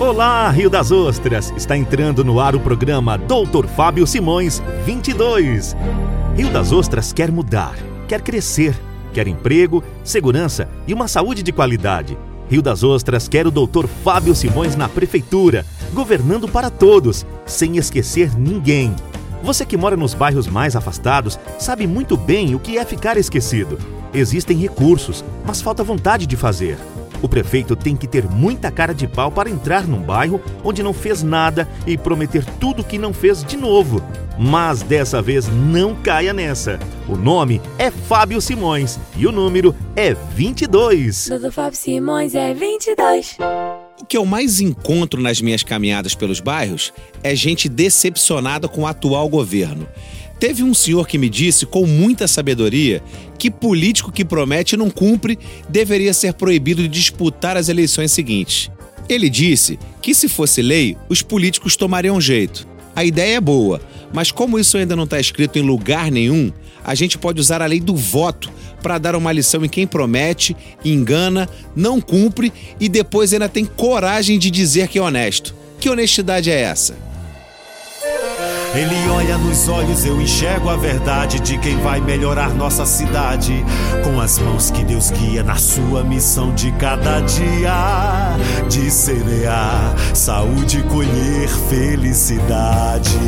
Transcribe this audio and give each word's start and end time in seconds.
Olá, 0.00 0.48
Rio 0.50 0.70
das 0.70 0.92
Ostras! 0.92 1.52
Está 1.56 1.76
entrando 1.76 2.24
no 2.24 2.38
ar 2.38 2.54
o 2.54 2.60
programa 2.60 3.18
Doutor 3.18 3.66
Fábio 3.66 4.06
Simões 4.06 4.62
22. 4.84 5.74
Rio 6.36 6.52
das 6.52 6.70
Ostras 6.70 7.12
quer 7.12 7.32
mudar, 7.32 7.74
quer 8.06 8.22
crescer, 8.22 8.80
quer 9.12 9.26
emprego, 9.26 9.82
segurança 10.04 10.68
e 10.86 10.94
uma 10.94 11.08
saúde 11.08 11.42
de 11.42 11.50
qualidade. 11.50 12.16
Rio 12.48 12.62
das 12.62 12.84
Ostras 12.84 13.26
quer 13.26 13.44
o 13.48 13.50
Doutor 13.50 13.88
Fábio 13.88 14.36
Simões 14.36 14.76
na 14.76 14.88
prefeitura, 14.88 15.66
governando 15.92 16.46
para 16.46 16.70
todos, 16.70 17.26
sem 17.44 17.76
esquecer 17.76 18.38
ninguém. 18.38 18.94
Você 19.42 19.66
que 19.66 19.76
mora 19.76 19.96
nos 19.96 20.14
bairros 20.14 20.46
mais 20.46 20.76
afastados 20.76 21.40
sabe 21.58 21.88
muito 21.88 22.16
bem 22.16 22.54
o 22.54 22.60
que 22.60 22.78
é 22.78 22.84
ficar 22.84 23.16
esquecido. 23.16 23.76
Existem 24.14 24.58
recursos, 24.58 25.24
mas 25.44 25.60
falta 25.60 25.82
vontade 25.82 26.24
de 26.24 26.36
fazer. 26.36 26.78
O 27.22 27.28
prefeito 27.28 27.74
tem 27.74 27.96
que 27.96 28.06
ter 28.06 28.24
muita 28.28 28.70
cara 28.70 28.94
de 28.94 29.06
pau 29.06 29.30
para 29.30 29.50
entrar 29.50 29.86
num 29.86 30.00
bairro 30.00 30.40
onde 30.62 30.82
não 30.82 30.92
fez 30.92 31.22
nada 31.22 31.68
e 31.86 31.96
prometer 31.96 32.44
tudo 32.60 32.84
que 32.84 32.98
não 32.98 33.12
fez 33.12 33.44
de 33.44 33.56
novo. 33.56 34.02
Mas 34.38 34.82
dessa 34.82 35.20
vez 35.20 35.48
não 35.48 35.96
caia 35.96 36.32
nessa. 36.32 36.78
O 37.08 37.16
nome 37.16 37.60
é 37.76 37.90
Fábio 37.90 38.40
Simões 38.40 38.98
e 39.16 39.26
o 39.26 39.32
número 39.32 39.74
é 39.96 40.14
22. 40.14 41.28
Doutor 41.28 41.50
Fábio 41.50 41.76
Simões 41.76 42.34
é 42.34 42.54
22. 42.54 43.36
O 44.00 44.06
que 44.06 44.16
eu 44.16 44.24
mais 44.24 44.60
encontro 44.60 45.20
nas 45.20 45.40
minhas 45.40 45.64
caminhadas 45.64 46.14
pelos 46.14 46.38
bairros 46.38 46.92
é 47.22 47.34
gente 47.34 47.68
decepcionada 47.68 48.68
com 48.68 48.82
o 48.82 48.86
atual 48.86 49.28
governo. 49.28 49.88
Teve 50.38 50.62
um 50.62 50.72
senhor 50.72 51.08
que 51.08 51.18
me 51.18 51.28
disse, 51.28 51.66
com 51.66 51.84
muita 51.84 52.28
sabedoria, 52.28 53.02
que 53.36 53.50
político 53.50 54.12
que 54.12 54.24
promete 54.24 54.74
e 54.74 54.78
não 54.78 54.88
cumpre 54.88 55.38
deveria 55.68 56.14
ser 56.14 56.32
proibido 56.34 56.82
de 56.82 56.88
disputar 56.88 57.56
as 57.56 57.68
eleições 57.68 58.12
seguintes. 58.12 58.70
Ele 59.08 59.28
disse 59.28 59.78
que, 60.00 60.14
se 60.14 60.28
fosse 60.28 60.62
lei, 60.62 60.96
os 61.08 61.22
políticos 61.22 61.76
tomariam 61.76 62.20
jeito. 62.20 62.66
A 62.94 63.04
ideia 63.04 63.36
é 63.36 63.40
boa, 63.40 63.80
mas 64.12 64.30
como 64.30 64.58
isso 64.58 64.76
ainda 64.76 64.94
não 64.94 65.04
está 65.04 65.18
escrito 65.18 65.58
em 65.58 65.62
lugar 65.62 66.10
nenhum, 66.10 66.52
a 66.84 66.94
gente 66.94 67.18
pode 67.18 67.40
usar 67.40 67.60
a 67.62 67.66
lei 67.66 67.80
do 67.80 67.96
voto 67.96 68.50
para 68.82 68.98
dar 68.98 69.16
uma 69.16 69.32
lição 69.32 69.64
em 69.64 69.68
quem 69.68 69.86
promete, 69.86 70.56
engana, 70.84 71.48
não 71.74 72.00
cumpre 72.00 72.52
e 72.78 72.88
depois 72.88 73.32
ainda 73.32 73.48
tem 73.48 73.64
coragem 73.64 74.38
de 74.38 74.50
dizer 74.50 74.88
que 74.88 74.98
é 74.98 75.02
honesto. 75.02 75.54
Que 75.80 75.88
honestidade 75.88 76.50
é 76.50 76.60
essa? 76.60 77.07
Ele 78.74 79.08
olha 79.10 79.38
nos 79.38 79.68
olhos, 79.68 80.04
eu 80.04 80.20
enxergo 80.20 80.68
a 80.68 80.76
verdade 80.76 81.40
de 81.40 81.56
quem 81.58 81.76
vai 81.78 82.00
melhorar 82.00 82.54
nossa 82.54 82.84
cidade. 82.84 83.64
Com 84.04 84.20
as 84.20 84.38
mãos 84.38 84.70
que 84.70 84.84
Deus 84.84 85.10
guia 85.10 85.42
na 85.42 85.56
sua 85.56 86.04
missão 86.04 86.54
de 86.54 86.70
cada 86.72 87.20
dia. 87.20 88.36
De 88.68 88.90
semear 88.90 89.94
saúde, 90.14 90.82
colher 90.84 91.48
felicidade. 91.68 93.18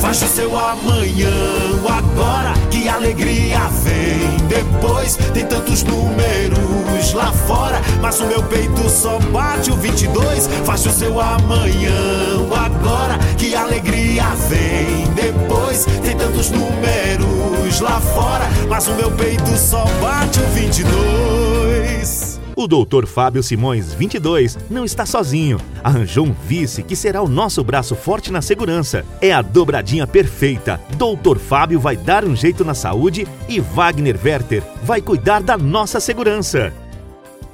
Faz 0.00 0.22
o 0.22 0.28
seu 0.28 0.58
amanhã, 0.58 1.30
agora 1.88 2.52
que 2.70 2.88
alegria 2.88 3.60
vem. 3.82 4.36
Depois 4.48 5.16
tem 5.32 5.46
tantos 5.46 5.82
números 5.82 7.12
lá 7.14 7.32
fora, 7.32 7.80
mas 8.00 8.20
o 8.20 8.26
meu 8.26 8.42
peito 8.44 8.88
só 8.88 9.18
bate 9.32 9.70
o 9.70 9.76
22. 9.76 10.48
Faz 10.64 10.84
o 10.86 10.90
seu 10.90 11.20
amanhã, 11.20 11.92
Tantos 16.44 16.50
números 16.50 17.80
lá 17.80 18.00
fora, 18.00 18.44
mas 18.68 18.86
o 18.88 18.94
meu 18.94 19.10
peito 19.12 19.56
só 19.56 19.84
bate 20.00 20.38
o 20.38 20.46
22. 20.48 22.40
O 22.56 22.66
doutor 22.66 23.06
Fábio 23.06 23.42
Simões, 23.42 23.94
22, 23.94 24.58
não 24.68 24.84
está 24.84 25.06
sozinho. 25.06 25.58
Arranjou 25.82 26.26
um 26.26 26.34
vice 26.46 26.82
que 26.82 26.94
será 26.94 27.22
o 27.22 27.28
nosso 27.28 27.64
braço 27.64 27.94
forte 27.94 28.30
na 28.30 28.42
segurança. 28.42 29.04
É 29.20 29.32
a 29.32 29.40
dobradinha 29.42 30.06
perfeita. 30.06 30.80
Doutor 30.96 31.38
Fábio 31.38 31.80
vai 31.80 31.96
dar 31.96 32.24
um 32.24 32.36
jeito 32.36 32.64
na 32.64 32.74
saúde 32.74 33.26
e 33.48 33.58
Wagner 33.60 34.18
Werther 34.22 34.62
vai 34.82 35.00
cuidar 35.00 35.42
da 35.42 35.56
nossa 35.56 35.98
segurança. 35.98 36.72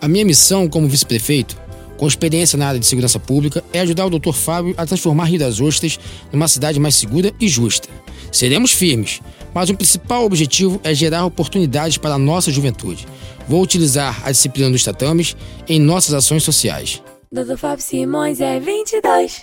A 0.01 0.09
minha 0.09 0.25
missão 0.25 0.69
como 0.69 0.89
vice-prefeito 0.89 1.61
com 2.01 2.09
experiência 2.09 2.59
na 2.59 2.67
área 2.67 2.81
de 2.81 2.87
segurança 2.87 3.21
pública, 3.21 3.63
é 3.75 3.81
ajudar 3.81 4.07
o 4.07 4.19
Dr. 4.19 4.33
Fábio 4.33 4.73
a 4.79 4.87
transformar 4.87 5.25
Rio 5.25 5.39
das 5.39 5.61
Ostras 5.61 6.01
numa 6.33 6.49
cidade 6.49 6.81
mais 6.81 6.95
segura 6.95 7.31
e 7.39 7.47
justa. 7.47 7.91
Seremos 8.33 8.73
firmes, 8.73 9.21
mas 9.53 9.71
o 9.71 9.75
principal 9.75 10.25
objetivo 10.25 10.81
é 10.85 10.95
gerar 10.95 11.25
oportunidades 11.25 11.99
para 11.99 12.15
a 12.15 12.19
nossa 12.19 12.51
juventude. 12.51 13.07
Vou 13.49 13.63
utilizar 13.63 14.21
a 14.25 14.31
disciplina 14.31 14.71
dos 14.71 14.85
tatames 14.85 15.37
em 15.69 15.81
nossas 15.81 16.15
ações 16.15 16.43
sociais. 16.43 17.03
Dr. 17.33 17.57
Fábio 17.57 17.83
Simões 17.83 18.41
é 18.41 18.59
22 18.61 19.43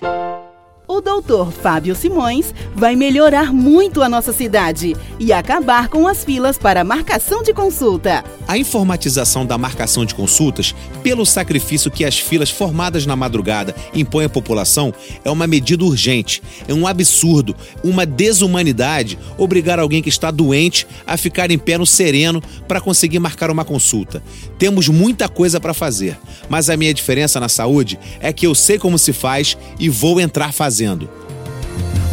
o 0.87 1.01
doutor 1.01 1.51
Fábio 1.51 1.93
Simões 1.93 2.53
vai 2.73 2.95
melhorar 2.95 3.51
muito 3.51 4.01
a 4.01 4.07
nossa 4.07 4.31
cidade 4.31 4.95
e 5.19 5.33
acabar 5.33 5.89
com 5.89 6.07
as 6.07 6.23
filas 6.23 6.57
para 6.57 6.83
marcação 6.83 7.43
de 7.43 7.53
consulta. 7.53 8.23
A 8.47 8.57
informatização 8.57 9.45
da 9.45 9.57
marcação 9.57 10.05
de 10.05 10.15
consultas, 10.15 10.73
pelo 11.03 11.25
sacrifício 11.25 11.91
que 11.91 12.05
as 12.05 12.17
filas 12.17 12.49
formadas 12.49 13.05
na 13.05 13.17
madrugada 13.17 13.75
impõem 13.93 14.25
à 14.25 14.29
população, 14.29 14.93
é 15.25 15.29
uma 15.29 15.45
medida 15.45 15.83
urgente, 15.83 16.41
é 16.65 16.73
um 16.73 16.87
absurdo, 16.87 17.53
uma 17.83 18.05
desumanidade 18.05 19.19
obrigar 19.37 19.79
alguém 19.79 20.01
que 20.01 20.07
está 20.07 20.31
doente 20.31 20.87
a 21.05 21.17
ficar 21.17 21.51
em 21.51 21.57
pé 21.57 21.77
no 21.77 21.85
sereno 21.85 22.41
para 22.65 22.79
conseguir 22.79 23.19
marcar 23.19 23.51
uma 23.51 23.65
consulta. 23.65 24.23
Temos 24.57 24.87
muita 24.87 25.27
coisa 25.27 25.59
para 25.59 25.73
fazer, 25.73 26.17
mas 26.47 26.69
a 26.69 26.77
minha 26.77 26.93
diferença 26.93 27.41
na 27.41 27.49
saúde 27.49 27.99
é 28.21 28.31
que 28.31 28.47
eu 28.47 28.55
sei 28.55 28.79
como 28.79 28.97
se 28.97 29.11
faz 29.11 29.57
e 29.77 29.89
vou 29.89 30.21
entrar 30.21 30.53
fazendo 30.53 30.76
fazendo. 30.77 31.09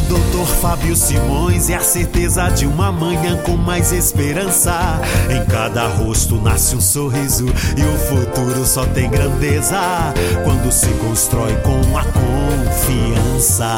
Doutor 0.09 0.47
Fábio 0.47 0.97
Simões 0.97 1.69
é 1.69 1.75
a 1.75 1.81
certeza 1.81 2.49
de 2.49 2.67
uma 2.67 2.91
manhã 2.91 3.37
com 3.39 3.57
mais 3.57 3.93
esperança. 3.93 5.01
Em 5.31 5.45
cada 5.47 5.87
rosto 5.87 6.37
nasce 6.37 6.75
um 6.77 6.81
sorriso 6.81 7.47
e 7.47 7.83
o 7.83 7.99
futuro 7.99 8.65
só 8.65 8.87
tem 8.87 9.11
grandeza 9.11 9.79
quando 10.45 10.73
se 10.73 10.89
constrói 10.95 11.55
com 11.57 11.99
a 11.99 12.05
confiança. 12.05 13.69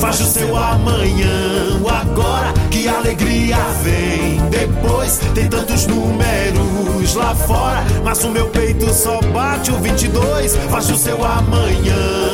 Faz 0.00 0.20
o 0.20 0.24
seu 0.24 0.56
amanhã, 0.56 1.80
agora 2.00 2.52
que 2.70 2.88
alegria 2.88 3.56
vem. 3.82 4.40
Depois 4.48 5.18
tem 5.34 5.48
tantos 5.48 5.86
números 5.86 7.14
lá 7.14 7.34
fora, 7.34 7.84
mas 8.04 8.22
o 8.24 8.30
meu 8.30 8.48
peito 8.48 8.92
só 8.92 9.20
bate 9.32 9.70
o 9.70 9.76
22. 9.76 10.56
Faz 10.70 10.88
o 10.90 10.96
seu 10.96 11.24
amanhã, 11.24 12.29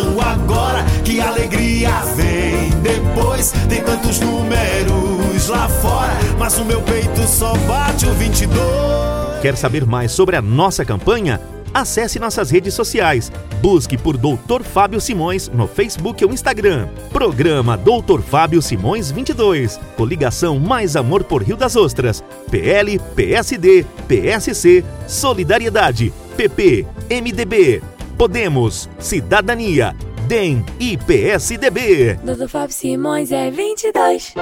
que 1.16 1.20
alegria 1.20 1.90
vem. 2.14 2.70
Depois 2.82 3.50
tem 3.68 3.82
tantos 3.82 4.20
números 4.20 5.48
lá 5.48 5.66
fora, 5.66 6.18
mas 6.38 6.58
o 6.58 6.64
meu 6.64 6.82
peito 6.82 7.22
só 7.26 7.54
bate 7.66 8.04
o 8.04 8.12
22. 8.12 8.56
Quer 9.40 9.56
saber 9.56 9.86
mais 9.86 10.12
sobre 10.12 10.36
a 10.36 10.42
nossa 10.42 10.84
campanha? 10.84 11.40
Acesse 11.72 12.18
nossas 12.18 12.50
redes 12.50 12.74
sociais. 12.74 13.32
Busque 13.62 13.96
por 13.96 14.16
Doutor 14.18 14.62
Fábio 14.62 15.00
Simões 15.00 15.48
no 15.48 15.66
Facebook 15.66 16.22
ou 16.24 16.32
Instagram. 16.32 16.88
Programa 17.12 17.76
Doutor 17.78 18.20
Fábio 18.20 18.60
Simões 18.60 19.10
22. 19.10 19.80
Coligação 19.96 20.58
Mais 20.58 20.96
Amor 20.96 21.24
por 21.24 21.42
Rio 21.42 21.56
das 21.56 21.76
Ostras. 21.76 22.22
PL, 22.50 22.98
PSD, 23.14 23.86
PSC, 24.06 24.84
Solidariedade, 25.06 26.12
PP, 26.36 26.86
MDB, 27.10 27.82
Podemos, 28.16 28.88
Cidadania, 28.98 29.94
DEM 30.26 30.64
e 30.80 30.96
PSDB. 30.96 32.14
Doutor 32.14 32.48
Fábio 32.48 32.74
Simões 32.74 33.30
é 33.30 33.48
22. 33.48 34.34